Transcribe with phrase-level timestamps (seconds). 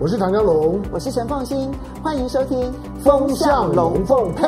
[0.00, 1.72] 我是唐江龙，我是陈凤欣，
[2.04, 4.46] 欢迎收听《风向龙凤配》。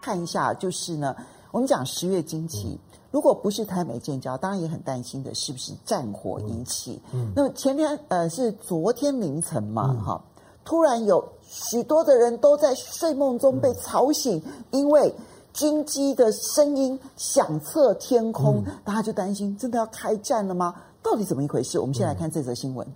[0.00, 1.16] 看一下，就是呢，
[1.50, 7.02] 我们讲十月惊奇，嗯、如果不是台美建交，当然也很担心的是不是战火引起。
[7.12, 15.12] 嗯，那么前天呃是昨天凌晨嘛，哈、嗯，突然有许多的人都在睡梦中被吵醒，嗯、因为
[15.52, 20.72] 军机的声音响彻天空，嗯、大家就担心真的要开战了吗？
[21.02, 21.80] 到底怎么一回事？
[21.80, 22.86] 我们先来看这则新闻。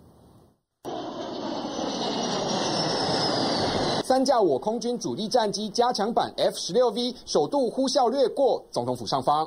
[4.09, 9.47] 三架我空军主力战机加强版 F 十六 V 首度呼啸掠过总统府上方。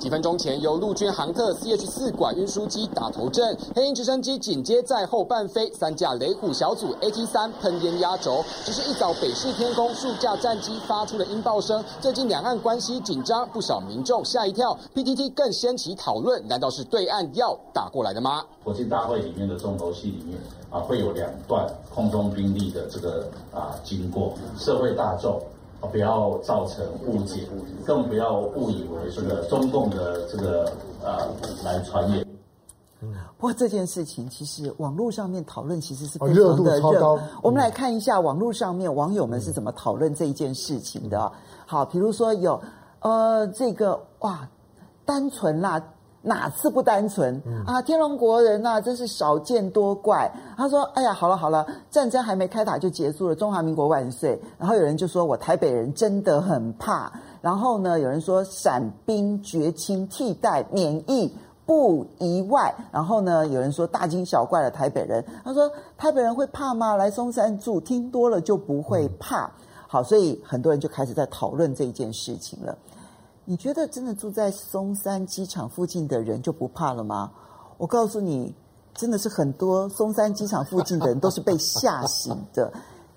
[0.00, 8.44] 几分钟前，由陆军航特 CH 四管运输机打头阵，黑鹰直升机紧接在后伴飞，三架雷虎小组 AT 三喷烟压轴。
[8.64, 14.76] 只是一早北市天空数架战机发出了音爆声，最近两岸关系紧张，不少民众吓一跳。
[14.96, 18.44] PTT 更掀起讨论，难道是对岸要打过来的吗？
[18.64, 20.36] 国庆大会里面的重头戏里面
[20.76, 25.40] 啊，会有两段空中兵力的这个啊经过，社会大众
[25.80, 25.88] 啊。
[25.90, 27.48] 不要造成误解，
[27.86, 30.70] 更不要误以为这个中共的这个
[31.02, 31.24] 啊
[31.64, 32.26] 来传言。
[33.38, 37.18] 不过这件事情其实网络上面讨论其实是非常的热。
[37.42, 41.32] 我们来看一下网络上面网友们是怎么讨论这一件事情的。
[41.66, 42.60] 好，比如说有
[43.00, 44.46] 呃这个哇
[45.06, 45.82] 单纯啦。
[46.26, 47.80] 哪次不单纯、嗯、啊？
[47.80, 50.28] 天龙国人呐、啊，真是少见多怪。
[50.56, 61.32] 他说：“哎呀，好了好了，战争还没开打就结束了，中华民国万岁。”然后有人就说：“我台北人真的很怕。”然后呢，有人说：“闪兵绝亲替代免疫
[61.64, 66.96] 不意外。”然后呢，有人说：“大惊小怪的台北人。”他说：“台北人会怕吗？
[66.96, 69.44] 来松山住，听多了就不会怕。
[69.44, 69.50] 嗯”
[69.86, 72.76] 好，所以很多人就开始在讨论这一件事情了。
[73.48, 77.30] 你觉得真的住在松山机场附近的人就不怕了吗？
[77.78, 78.52] 我告诉你，
[78.92, 82.72] 真的是很多松山机场附近的人都是被吓醒的，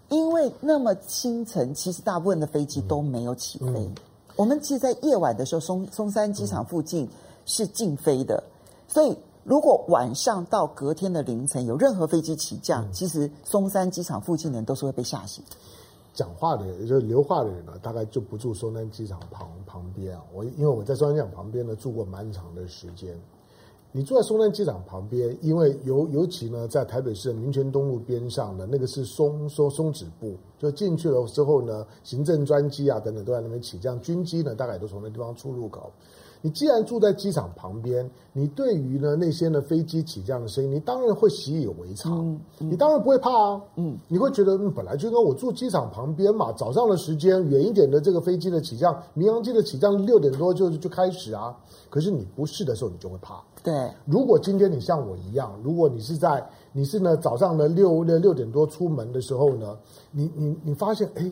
[0.10, 3.66] 因为那么清晨，其实大部分的飞机都没有起飞。
[3.66, 3.96] 嗯、
[4.36, 7.10] 我们其实，在夜晚的时候，松松山机场附近
[7.48, 8.44] 是禁飞的，
[8.88, 15.44] 所以如果晚上到隔天的凌晨有任何飞机起降，嗯、其实松山机场附近的人都是会被吓醒。
[16.14, 20.24] 讲话的人，也就是留话的人呢，大概就不住松山机场旁旁边啊。
[20.34, 23.20] 我因为我在松山机场旁边呢住过蛮长的时间。
[23.92, 35.92] 你住在松山机场旁边，因为尤尤其呢，在台北市的民权东路边上呢那个是松松松子部，就进去了之后呢，行政专机啊等等都在那边起降，军机呢大概都从那地方出入口。
[36.42, 51.54] 你既然住在机场旁边，你对于呢那些呢飞机起降的声音，你当然会习以为常，嗯嗯、你当然不会怕啊，嗯，你会觉得、嗯、本来就跟我住机场旁边嘛，早上的时间远一点的这个飞机的起降，民航机的起降六点多就就开始啊，
[51.90, 53.44] 可是你不是的时候，你就会怕。
[53.62, 53.74] 对，
[54.06, 59.78] 如果今天你像我一样，如果你是在你是呢早上的六六六点多出门的时候呢，
[60.12, 61.30] 你你你发现哎，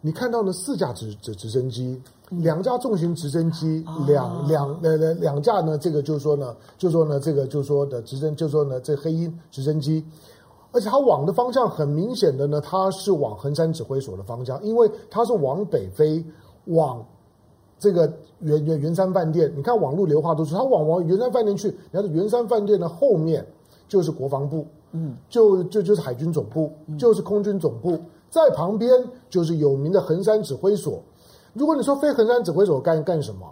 [0.00, 2.02] 你看到了四架直直直升机。
[2.40, 10.02] 两架重型直升机，两两呃呃两架呢，这个就是说呢，就是说呢，这个就是说的直升，就是说呢，这黑鹰直升机，
[10.72, 16.24] 而且它往的方向很明显的呢，它是往横山指挥所的方向，因为它是往北飞，
[16.66, 17.04] 往
[17.78, 18.10] 这个
[18.40, 23.46] 圆圆圆山饭店，你看网络流化都是它往往圆山饭店去，然后圆山饭店的后面
[23.88, 27.98] 就是国防部，嗯，就就就是海军总部，就是空军总部，
[28.30, 28.90] 在旁边
[29.28, 31.02] 就是有名的横山指挥所。
[31.52, 33.46] 如果你说飞横山指挥所干干什么？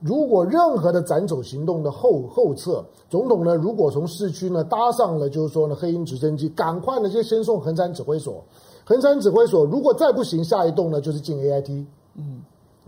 [0.00, 8.42] 如果任何的斩首行动的后后侧，总统呢，如果从市区呢搭上了，就是说呢黑鹰直升机，赶快呢就先送横山指挥所。
[8.84, 11.86] 横山指挥所如果再不行，下一栋呢就是进 AIT。
[12.16, 12.42] 嗯。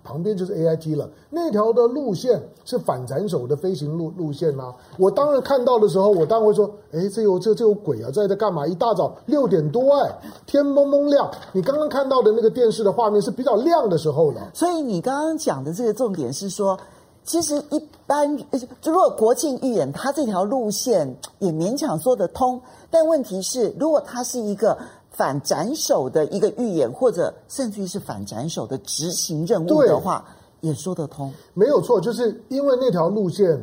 [0.06, 4.72] 旁边就是 AIT 了，那条的路线是反斩首的飞行路路线啊。
[4.96, 8.64] 我当然看到的时候，我当然会说：“哎，这有这这有鬼啊，在这干嘛？
[8.64, 11.28] 一大早六点多，哎，天蒙蒙亮。
[11.52, 16.78] 你刚刚看到的那个电视的画面是比较亮的时候了。”所以你刚刚讲的这个重点是说，
[17.24, 18.38] 其实一般
[18.84, 22.60] 如果国庆预演，它这条路线也勉强说得通。
[22.90, 24.78] 但问题是，如果它是一个。
[25.16, 30.22] 反斩首的一个预演，或者甚至于是反斩首的执行任务的话，
[30.60, 31.32] 也说得通。
[31.54, 33.58] 没有错，就是因为那条路线，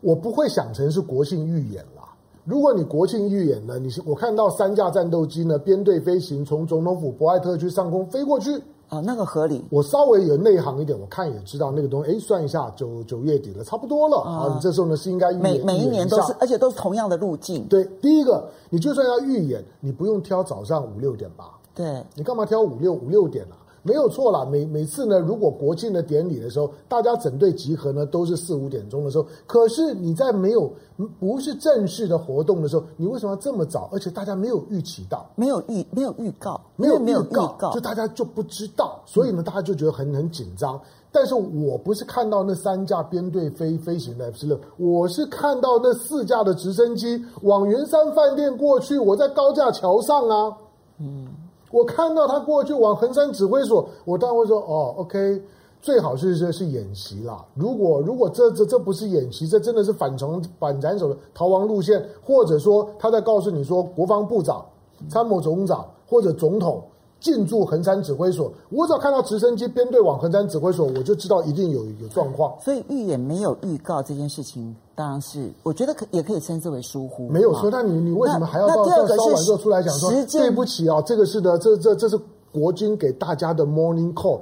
[0.00, 2.14] 我不会想成是国庆预演啦。
[2.44, 8.62] 如果你国庆预演呢，你是我看到三架战斗机呢编队飞行，从总统府博爱特区上空飞过去。
[8.92, 9.64] 啊，那个合理。
[9.70, 12.12] 我稍微有内行一点，我看也知道那个东西。
[12.12, 14.18] 哎，算一下，九九月底了，差不多了。
[14.18, 17.64] 啊，你这时候呢是应该每每一年都是，而且都是同样的路径。
[17.68, 21.52] 对，第一个，你就算要预演，你不用挑早上五六点吧？
[21.74, 23.56] 对，你干嘛挑五六五六点啊？
[23.82, 24.44] 没有错啦。
[24.44, 29.26] 每每次呢，如果国庆的典礼的时候，大家整队集合呢，都是四五点钟的时候。
[29.46, 30.72] 可是你在没有
[31.18, 33.88] 不是正式的活动的时候，你为什么要这么早？
[33.92, 40.80] 而且大家没有预期到，没有预没有预告，没有没有预告，就大家就不知道，所以呢，大家就觉得很很紧张。
[41.14, 48.98] 但是我不是看到那三架编队飞飞行的 F 十六，我是看到那四架的直升机往圆山饭店过去。
[48.98, 50.56] 我在高架桥上啊，
[50.98, 51.28] 嗯，
[51.72, 55.42] 我看到他过去往衡山指挥所，我当然会说哦，OK，
[55.80, 57.44] 最好是是是演习啦。
[57.54, 64.64] 如果如果这这这不是演习，这真的是反从反斩首的逃亡路线，或者说他在告诉你说，国防部长、
[65.08, 66.84] 参谋总长或者总统。
[67.22, 72.52] 进驻横山指挥所，我只要看到直升机编队往横山指挥所，我就知道一定有有状况。
[72.60, 77.28] 所以预演没有预告这件事情，当然是我觉得可也可以称之为疏忽。
[77.28, 81.00] 没有说，那你你为什么还要到到稍晚之后出来讲说对不起啊？
[81.02, 82.18] 这个是的，这这这是
[82.50, 84.40] 国军给大家的 morning call，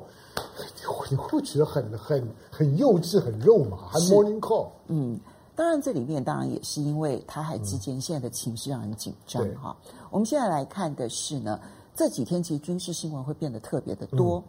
[1.11, 3.77] 你会不会觉得很很很幼稚、很肉麻？
[3.91, 4.69] 还 morning call？
[4.87, 5.21] 嗯，
[5.55, 9.77] 当然这里面当然也是因为台海之间现在的情势让人紧张哈。
[9.85, 11.61] 嗯、我们现在来看的是呢。
[11.95, 14.43] 这几天其实军事新闻会变得特别的多，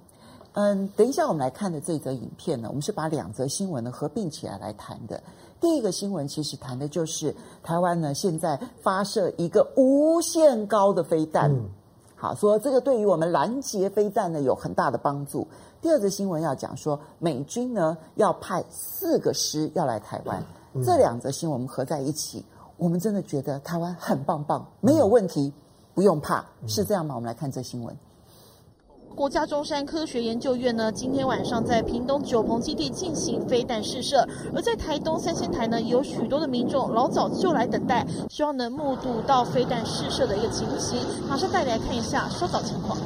[0.53, 5.21] 嗯，等一下我们来看的这则影片呢，我们是把两则新闻呢合并起来来谈的。
[5.59, 11.69] 第一个新闻其实谈的就是台湾呢现在发射一个无限高的飞弹，嗯、
[12.15, 15.45] 好说这个对于我们拦截飞弹呢有很大的帮助。
[15.81, 20.43] 第二则新闻要讲说美军呢要派四个师要来台湾，
[20.73, 22.45] 嗯、这两则新闻我们合在一起，
[22.77, 25.51] 我们真的觉得台湾很棒棒，没有问题。
[25.93, 27.15] 不用怕，是这样吗？
[27.15, 27.95] 我们来看这新闻。
[29.13, 40.97] 国家中山科学研究院呢，今天晚上在屏东九鹏基地进行飞弹试射，而在台东三仙台呢，有许多的民众老早就来等待，希望能目睹到飞弹试射的一个情形。
[41.29, 42.97] 马上带你来看一下稍早情况。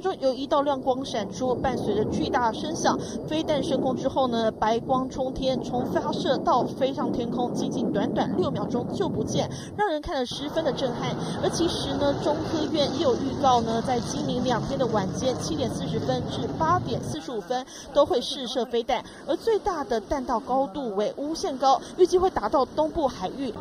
[0.00, 2.96] 中有一道亮光闪出，伴随着巨大声响，
[3.26, 11.16] 飞弹升空之后呢，白光冲天，从发射到飞上天空，仅仅短短六秒钟就不见，让人看了十分的震撼。
[11.42, 23.52] 而其实呢，中科院也有预告呢，在今明两天的晚间七点四十分至八点四十五分都会试射飞弹，而最大的弹道高度为无限高，预计会达到东部海域。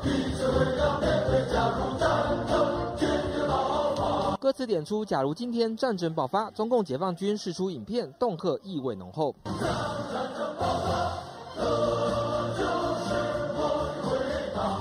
[4.40, 9.34] 歌词点出，假如今天战争爆发，中共解放军释出影片，恫吓意味浓厚。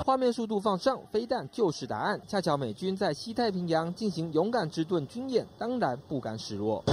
[0.04, 2.20] 画面速度放上，飞弹就是答案。
[2.28, 6.84] 恰巧美军在西太平洋进行勇敢之盾军演，当然不甘示弱。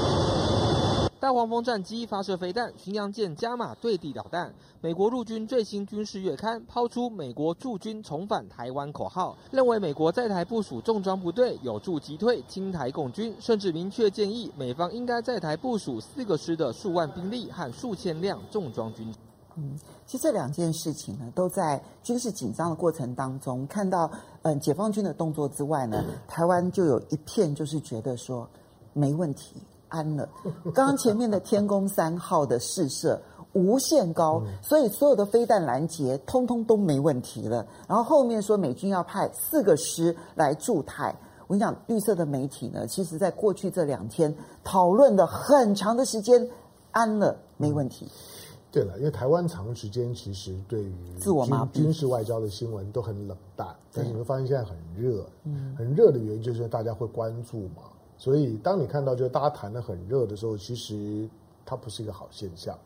[1.24, 4.54] 大黄蜂战机发射飞弹，巡洋舰加码对地导弹。
[4.82, 19.10] 美国陆军最新军事月刊抛出“美国驻军重返台湾”口号，认为美国在台部署重装部队有助击退清台共军，甚至明确建议美方应该在台部署四个师的数万兵力和数千辆重装军。
[19.56, 24.12] 嗯，其实这两件事情呢，都在军事紧张的过程当中看到，
[24.42, 28.46] 嗯，解放军的动作之外呢，台湾就有一片就是觉得说
[28.92, 29.56] 没问题。
[29.94, 30.28] 安了，
[30.74, 33.22] 刚刚前面的天宫三号的试射
[33.54, 37.64] 无限高，所以所有的飞弹拦截通通都没问题了。
[37.88, 46.50] 然后后面说美军要派四个师来驻台，我跟你讲，绿色的媒体呢，其实在过去这两天讨论了很长的时间，
[46.90, 48.10] 安了没问题。
[48.72, 57.84] 对了，因为台湾长时间其实对于自我军军事外交的新闻都很冷淡，但是你会发现现在很热，嗯，很热的原因就是大家会关注嘛。
[58.18, 61.28] 所以，当你看到就大家谈的很热的时候，其实
[61.66, 62.78] 它不是一个好现象，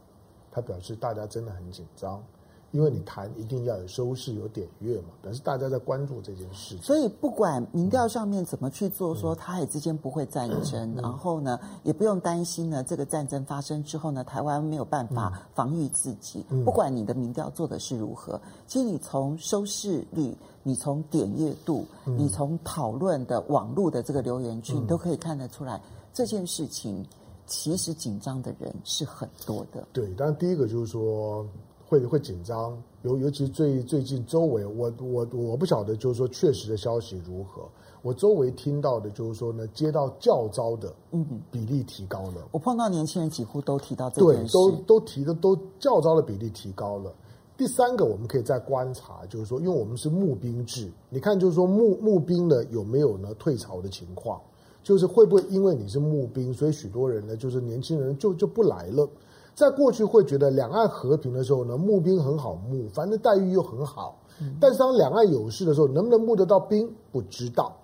[0.51, 2.23] 它表示大家真的很紧张。
[2.71, 6.83] 因为你谈一定要有收视、有点阅嘛，但是大家在关注这件事情。
[6.83, 16.45] 所以不管民调上面怎么去做，说台海之间不会战争，嗯、然后呢，也不用担心呢，这个战争发生之后呢，台湾没有办法防御自己。
[16.49, 25.81] 嗯、不管你的民调做的是如何，其实你从收视率、你从点阅度、嗯、你从讨论的网络的这个留言区，你都可以看得出来，
[26.13, 27.05] 这件事情
[27.45, 29.87] 其实紧张的人是很多的。
[29.93, 31.45] 对，但第一个就是说。
[31.87, 37.63] 会会紧张，尤尤其最最近周围，我我我不晓得，就是说确实的消息如何。
[38.01, 42.47] 我周围听到的，就是说呢，接到教招的，嗯，比例提高了。
[42.51, 47.13] 我碰到年轻人几乎都提到这件事，对，都都提的都教招的比例提高了。
[47.57, 54.39] 第三个，我们可以再观察，就是说，因为我们是募兵制，你看，就是说募募兵呢有没有呢退潮的情况？
[54.83, 59.09] 就是会不会因为你是募兵，所以许多人呢，就是年轻人就就不来了？
[59.57, 64.19] 在过去会觉得两岸和平的时候呢，募兵很好募，反正待遇又很好。
[64.61, 67.75] 但是当两岸有事的时候，能不能募得到兵，不知道。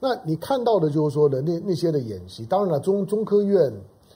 [0.00, 3.72] 那你看到的就是说的那那些的演习，当然了，中中科院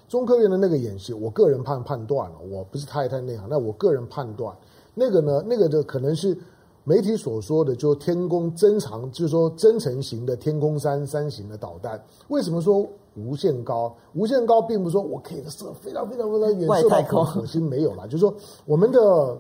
[0.09, 4.53] 中科院的那个演习，我个人判判断了，我不是太太内行，那我个人判断，
[4.93, 6.37] 那个呢，那个的可能是
[6.83, 12.05] 媒体所说的，就天宫增长，就是说增程型的天宫三三型的导弹。
[12.27, 12.85] 为什么说
[13.17, 13.93] 无限高？
[14.15, 18.33] 无限高并不是说我可以射非常非常非常远，射到火星没有了，就是说
[18.65, 19.37] 我们的。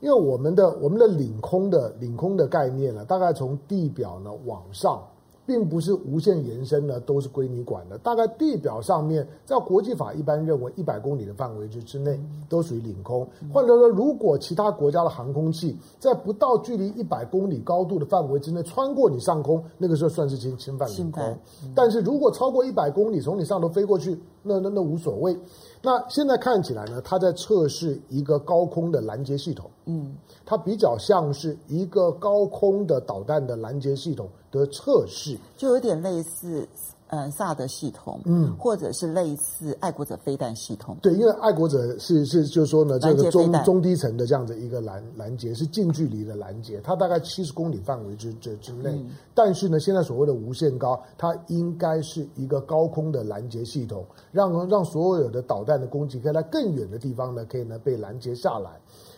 [0.00, 5.02] 因为我们的我们的领空的领空的概念呢，大概从地表呢往上，
[5.46, 7.98] 并不是无限延伸呢，都是归你管的。
[7.98, 13.26] 大概地表上面，在国际法一般认为一百公里的范围之之内，都属于领空。
[13.52, 21.36] 换句话说，如果其他国家的航空器在不到距离一百公里高度的范围之内穿过你上空，那个时候算是侵侵犯领空。
[21.74, 25.36] 但是如果超过一百公里从你上头飞过去，那那那无所谓。
[25.84, 29.70] 那现在看起来呢，它在测试一个高空的拦截系统。
[29.84, 36.66] 嗯，它比较像是一个高空的导弹的拦截系统的测试，就有点类似。
[37.08, 48.90] 嗯，萨德系统，嗯，或者是类似爱国者飞弹系统，对，因为爱国者是是就是说呢，这个中中低层的这样的一个拦拦截是近距离的拦截，它大概七十公里范围之之之内。
[48.90, 58.70] 嗯、但是呢，现在所谓的无限高，它应该是一个高空的拦截系统，让让所有的导弹的攻击可以在更远的地方呢，可以呢被拦截下来。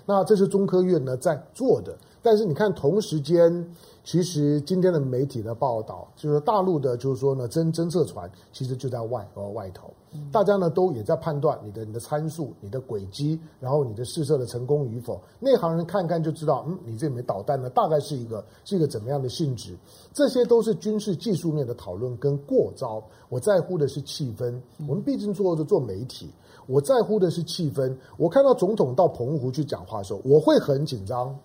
[0.04, 3.66] 那这是中科院呢在做的，但是你看同时间。
[4.06, 9.92] 其实今天的媒体的报道，就是大陆的，就是说呢，侦侦测船其实就在外呃外头，
[10.30, 15.20] 大家呢都也在判断你的你的参数、你的轨迹，然后你的试射的成功与否。
[15.40, 19.76] 内行人看看就知道，嗯，你这枚导弹呢大概是一个是一个怎么样的性质。
[20.12, 23.02] 这些都是军事技术面的讨论跟过招。
[23.28, 24.56] 我在乎的是气氛。
[24.86, 26.30] 我们毕竟做的做媒体，
[26.68, 27.92] 我在乎的是气氛。
[28.16, 31.36] 我看到总统到澎湖去讲话的时候，我会很紧张。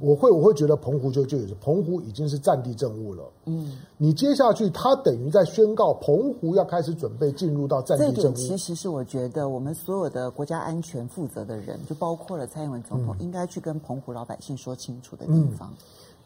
[0.00, 3.24] 我会我会觉得澎湖就就有澎湖已经是战地政务了。
[3.44, 8.16] 嗯，你接下去他等于在宣告澎湖要开始准备进入到战地政务。
[8.16, 15.70] 这点其实是我觉得我们所有的国家安全负责的人，就包括了蔡英文总统，应该去跟澎湖老百姓说清楚的地方。
[15.70, 15.76] 嗯、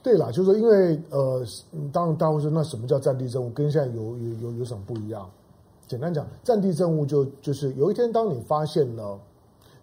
[0.03, 1.45] 对啦，就是说因为呃，
[1.93, 5.29] 当然大家会说那什么叫战地政务，跟现在有有有有什么不一样？
[5.89, 9.19] 简单讲，战地政务就就是有一天当你发现呢，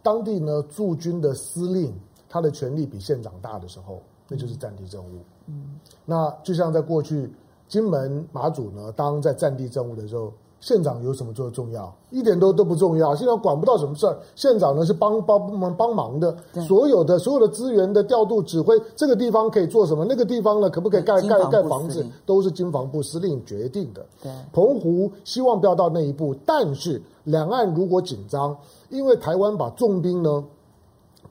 [0.01, 1.93] 当地呢驻军的司令。
[2.31, 5.19] 他的权力比县长大的时候，那就是战地政务。
[5.47, 7.29] 嗯，那就像在过去，
[7.67, 11.93] 金门马祖呢，当在战地政务的时候，县长有什么做重要？
[12.09, 13.13] 一点都都不重要。
[13.13, 16.33] 县长管不到什么事儿，县长呢是帮帮忙帮忙的。
[16.65, 20.05] 所有的所有的资源的调度指挥，这个地方可以做什么？
[20.07, 22.05] 那个地方呢，可不可以盖盖盖房子？
[22.25, 24.05] 都是经防部司令决定的。
[24.23, 28.55] 对，澎湖希望不要到那一步，但是两岸如果紧张，
[28.89, 30.41] 因为台湾把重兵呢。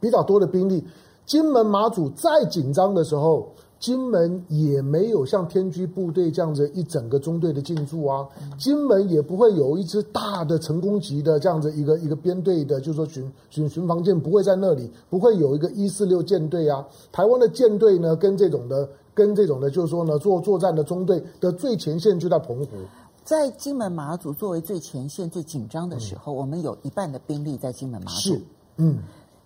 [0.00, 0.84] 比较多的兵力，
[1.26, 8.26] 金门马祖再紧张的时候，金门也没有像天居部队这样子一整个中队的进驻啊，
[8.58, 16.86] 金门也不会有一支大的成功级的这样子一个一个编队的，就是说巡巡巡防舰不会在那里，不会有一个一四六舰队啊。
[17.10, 22.76] 台湾的舰队呢，跟这种的跟这种的，就是说呢，做作战的中队的最前线就在澎湖，
[23.24, 28.42] 在金门马祖作为最前线最紧张的时候，嗯、我们有一半的兵力在金门马祖，是
[28.76, 28.98] 嗯。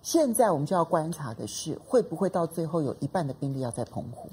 [0.04, 4.28] 现在我们就要观察的是，会不会到最后有一半的兵力要在澎湖？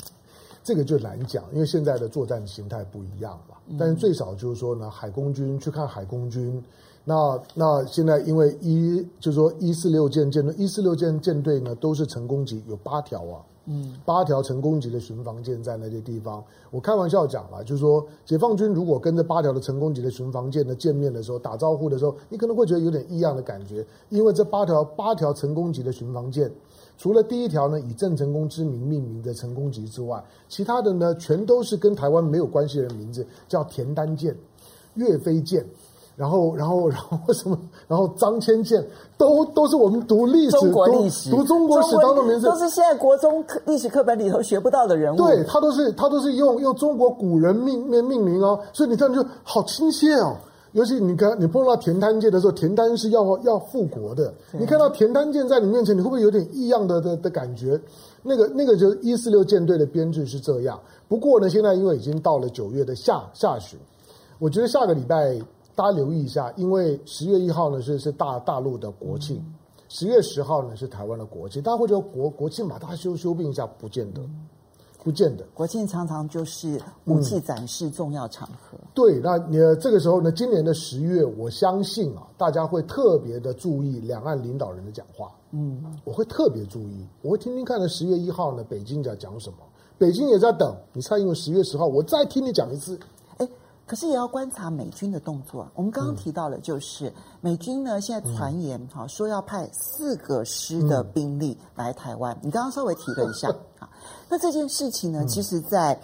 [0.62, 3.56] 这个就难讲，因为现在的作战形态不一样嘛。
[3.80, 6.62] 但是最少就是说呢，海空军去看海空军，
[7.04, 13.42] 那那现在因为一就是说一四六舰舰队，一四六舰舰队呢都是成功级，有八条啊。
[13.68, 26.52] 嗯，八条成功级的巡防舰在那些地方，我开玩笑讲了，就是说，解放军如果跟这八条的成功级的巡防舰呢见面的时候，打招呼的时候，你可能会觉得有点异样的感觉，因为这八条八条成功级的巡防舰，
[26.98, 34.36] 除了第一条呢以郑成功之名命名的成功级之外，其他的呢全都是跟台湾没有关系的名字，叫田单舰、
[34.96, 35.64] 岳飞舰。
[36.16, 37.58] 然后，然后， 然后什么？
[37.88, 38.86] 然后张骞舰
[39.18, 45.18] 都都是我们读历史、中国历史、读，读中国史当中的名字，都是现在国中课历史课本里头学不到的人物。
[45.18, 50.36] 对，他都是他都是用用中国古人命命命名哦，所以你这样就好亲切哦。
[50.74, 57.80] 尤其你看你碰到田单舰的时候，田单是要要复国的，你看到田单舰在你面前，你会不会有点异样的的的感觉？
[58.24, 60.80] 那个那个就是一四六舰队的编制是这样。
[61.10, 63.78] 不过呢，现在因为已经到了九月的下下旬，
[64.40, 65.40] 我觉得下个礼拜。
[65.76, 69.44] 大家留意一下，因为十月一号呢是是大大陆的国庆，
[69.90, 71.62] 十月十号呢是台湾的国庆。
[71.62, 74.22] 大家会觉得国国庆嘛，大家休休病一下，不见得。
[75.04, 75.44] 不见得。
[75.56, 78.78] 国庆常常就是武器展示重要场合。
[78.80, 85.32] 嗯、对，那你这个时候呢，今年的十月，我相信啊，大家会特别的注意两岸领导人的讲话。
[85.50, 89.58] 嗯，我会特别注意，我会听听看呢，十月一号呢，北京在讲什么？
[89.98, 93.00] 北京也在等你猜，因为十月十号，我再听你讲一次。
[93.92, 95.68] 可是也要观察美军的动作。
[95.76, 102.34] 我们刚刚提到了，就是美军呢，现在传言哈说要派四个师的兵力来台湾。
[102.42, 103.90] 你刚刚稍微提了一下 啊。
[104.30, 106.00] 那这件事情呢，其实在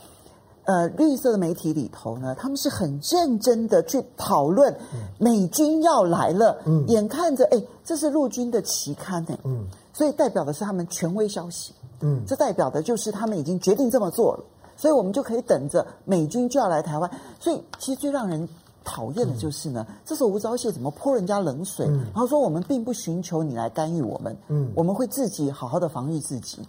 [0.65, 4.77] 呃绿色的媒体里头呢，他们是很认真的去讨论
[5.17, 6.60] 美军要来了。
[6.65, 11.74] 嗯，眼看着哎，这是陆军的期刊哎，嗯，所以代表的是他们权威消息。
[12.01, 14.44] 嗯，这代表的就是他们已经决定这么做了。
[14.77, 17.12] 所以我们就可以等着美军就要来台湾。
[17.39, 18.48] 所以其实最让人
[18.86, 21.86] 讨厌的就是呢，嗯、这时候吴钊燮怎么泼人家冷水？
[21.88, 26.60] 嗯、然后说我们并不寻求你来干预我们，嗯，我们会自己好好的防御自己。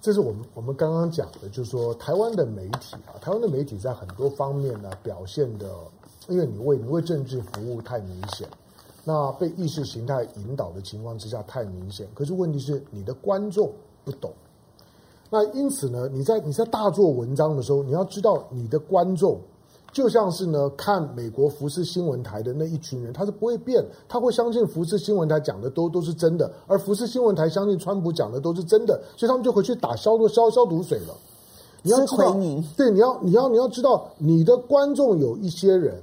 [0.00, 5.68] 这是我们我们刚刚讲的，就是说台湾的媒体啊，台湾的媒体在很多方面呢表现的，
[6.28, 8.48] 因为你为你为政治服务太明显，
[9.02, 12.06] 那被意识形态引导的情况之下太明显。
[12.14, 13.72] 可是问题是你的观众
[14.04, 14.30] 不懂。
[15.30, 19.38] 那因此呢，你在你在大做文章的时候，你要知道你的观众
[19.92, 31.14] 就像是呢看美国福斯新闻台的那一群人，他是不会变，他会相信福斯新闻台讲的都都是真的，而福斯新闻台相信川普讲的都是真的，所以他们就回去打消毒消消毒水了。
[31.82, 32.32] 你要知道，
[32.76, 35.94] 对，你要你要你要知道，你的观众有一些人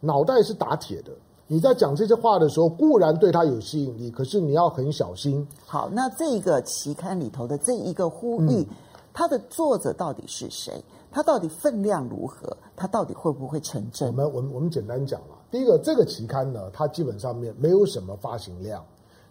[0.00, 1.10] 脑袋是打铁的。
[1.48, 5.46] 你在讲这些话的时候，固然对他有吸引力，可是你要很小心。
[5.64, 8.66] 好，那这个期刊里头的这一个呼吁，嗯、
[9.12, 10.82] 它的作者到底是谁？
[11.12, 12.56] 它到底分量如何？
[12.74, 14.08] 它到底会不会成真？
[14.08, 18.84] 我们我们我们简单讲了，第一个，这个期刊呢，它基本上面没有什么发行量。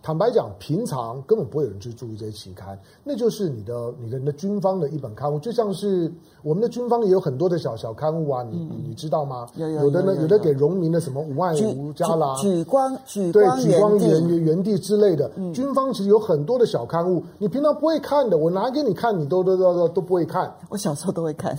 [0.05, 9.47] 坦白讲，平常根本不会有人去注意这些期刊，那就是你的、你的、你的军方的一本刊物，就像是我们的军方也有很多的小小刊物啊，你、嗯、你知道吗？
[9.55, 20.55] 有的呢，有的给荣民的什么五万五加啦，举光举对举光原原地之类的，嗯、军方其实有很多的小刊物，你平常不会看的，我拿给你看，你都都都都都不会看。
[20.69, 21.57] 我小时候都会看，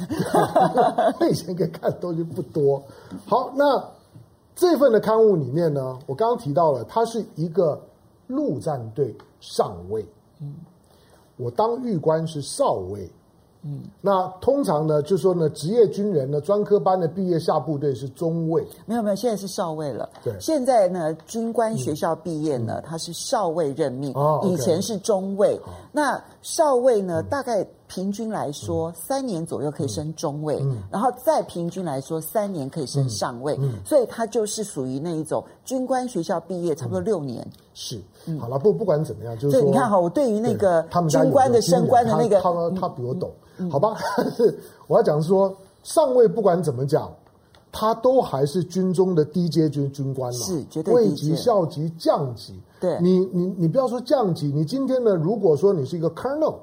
[1.28, 2.80] 以前给看的东西不多。
[3.24, 3.82] 好，那
[4.54, 7.76] 这份的刊物里面呢，我刚刚提到了，它是一个。
[8.26, 10.06] 陆战队上尉，
[10.40, 10.54] 嗯，
[11.37, 13.10] 我当狱官是少尉，
[13.62, 20.08] 嗯，那通常呢，就说呢，职业军人呢，专科班的毕业下部队是中尉，没有没有，现在是少尉了。
[20.23, 25.56] 对，现在呢，军官学校毕业呢，嗯、他是少尉任命，哦、以前是中尉。
[25.65, 27.67] 哦、那少尉呢，嗯、大概。
[27.88, 30.72] 平均来说，三年左右可以升中尉，嗯。
[30.72, 33.70] 嗯、然后再平均来说，三年可以升上尉，嗯。
[33.75, 37.40] 嗯、所以他就是属于那一种军官学校毕业，差不多六年。
[37.42, 38.00] 嗯、是，
[38.38, 43.96] 好了，不不管怎么样，就是说，你看哈，我对于那个军官的升官的那个，他他，他比我懂，嗯、好吧？
[44.16, 47.10] 但 是我要讲说，上尉不管怎么讲，
[47.70, 52.60] 他都还是军中的低阶军军官嘛，是绝对尉级、校级、降级。
[52.80, 56.54] 对，你你你不要说降级，你今天呢，如果说你是一个 colonel。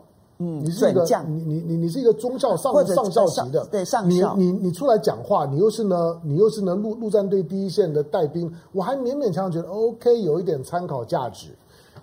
[0.44, 11.48] 嗯，你是一个，你你你你是一个中校上上校级的，对上校，你你你出来讲话，你又是呢，你又是呢陆陆战队第一线的带兵，我还勉勉强强觉得 OK，有一点参考价值。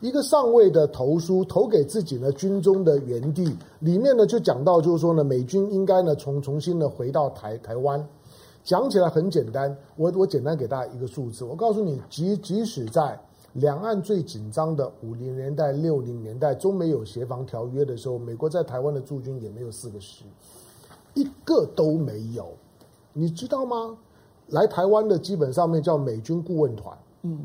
[0.00, 8.02] 一个上尉的投书投给自己呢军中的原地里面呢就讲到，就是说呢美军应该呢重重新呢回到台台湾，
[8.64, 13.20] 讲起来很简单，我我简单给大家一个数字，我告诉你，即即使在。
[13.52, 20.24] 两岸最紧张的五零年代、六零年代，中美有协防条约的时候，美国在台湾的驻军也没有四个师，
[21.14, 22.46] 一个都没有，
[23.12, 23.96] 你知道吗？
[24.46, 27.40] 来台湾的基本上面叫美军顾问团，嗯，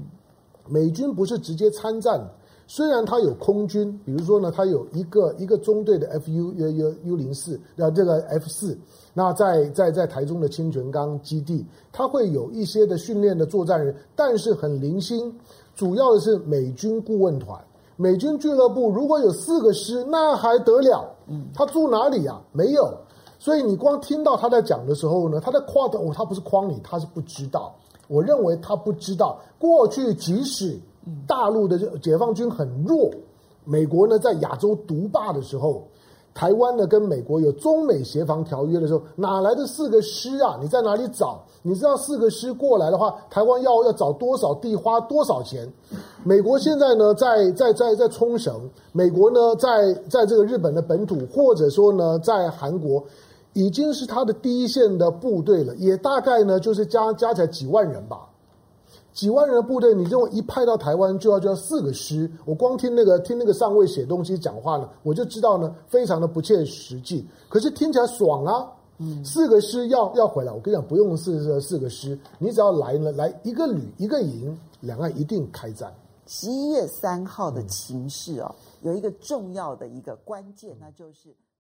[0.67, 2.23] 美军不是直接参战，
[2.67, 8.77] 虽然他有空军，比如说呢，他有一个一个中队的 F U U U U 零四，啊，这个 F 四，
[9.13, 15.35] 那在在在台中的清泉岗基地，他会有一些的训练的作战人，但是很零星。
[15.75, 17.59] 主要的是美军顾问团，
[17.97, 21.05] 美军俱乐部如果有四个师，那还得了？
[21.27, 22.39] 嗯，他住哪里呀？
[22.51, 22.91] 没有，
[23.37, 27.75] 所以你光听到他在讲的时候呢，他在夸的哦，他不是夸你，他是不知道。
[28.07, 30.79] 我认为他不知道，过去即使
[31.27, 33.11] 大陆的解放军很弱，
[33.63, 35.83] 美国呢在亚洲独霸的时候。
[36.35, 40.59] 台湾呢，跟美国有中美协防条约的时候，哪来的四个师啊？
[40.61, 41.41] 你在哪里找？
[41.61, 45.65] 你知道四个师过来的话，台湾要要找多少地，花多少钱？
[46.25, 53.01] 美国现在呢，在在在在冲绳，美国呢，在在这个日本的本土，或者说呢，在韩国，
[53.53, 58.27] 已经是他的第一线的部队了，也大概呢，就是加加起来几万人吧。
[59.15, 62.29] 几万人的部队，你认为一派到台湾就要就要四个师？
[62.43, 67.25] 我光听那个听那个上尉写东西讲话呢，我就知道呢，非常的不切实际。
[67.47, 68.69] 可是听起来爽啊！
[68.97, 75.93] 嗯，四个师要要回来，我跟你讲，不用四四个师，你只要来了，来一个旅一个营，两岸一定开战。
[76.27, 81.33] 十一月三号的情势哦，嗯、有一个重要的一个关键，那就是。